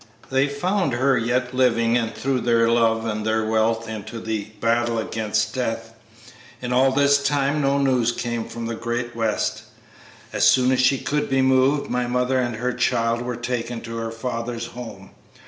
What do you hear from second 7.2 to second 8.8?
time no news came from the